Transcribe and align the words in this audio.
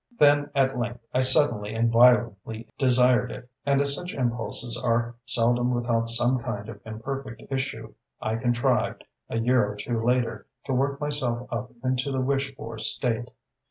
Then, 0.17 0.49
at 0.55 0.79
length, 0.79 1.01
I 1.13 1.21
suddenly 1.21 1.75
and 1.75 1.91
violently 1.91 2.67
desired 2.75 3.29
it; 3.31 3.47
and 3.67 3.79
as 3.81 3.93
such 3.93 4.15
impulses 4.15 4.75
are 4.75 5.13
seldom 5.27 5.75
without 5.75 6.09
some 6.09 6.39
kind 6.39 6.67
of 6.69 6.81
imperfect 6.87 7.43
issue 7.51 7.93
I 8.19 8.37
contrived, 8.37 9.03
a 9.29 9.37
year 9.37 9.63
or 9.63 9.75
two 9.75 10.03
later, 10.03 10.47
to 10.65 10.73
work 10.73 10.99
myself 10.99 11.47
up 11.53 11.71
into 11.83 12.11
the 12.11 12.19
wished 12.19 12.55
for 12.55 12.79
state.... 12.79 13.29